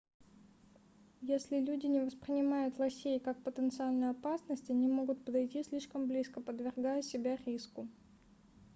если 1.27 1.59
люди 1.59 1.85
не 1.85 1.99
воспринимают 2.03 2.79
лосей 2.79 3.19
как 3.19 3.43
потенциальную 3.43 4.09
опасность 4.09 4.71
они 4.71 4.87
могут 4.87 5.23
подойти 5.23 5.63
слишком 5.63 6.07
близко 6.07 6.41
подвергая 6.41 7.03
себя 7.03 7.37
риску 7.45 7.87